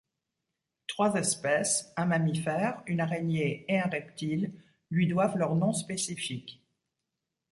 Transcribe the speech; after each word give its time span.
Trois 0.87 1.13
espèces, 1.13 1.93
un 1.95 2.07
mammifère, 2.07 2.81
une 2.87 3.01
araignée 3.01 3.65
et 3.71 3.77
un 3.77 3.87
reptile, 3.87 4.51
lui 4.89 5.05
doivent 5.05 5.37
leurs 5.37 5.53
noms 5.53 5.73
spécifiques. 5.73 6.65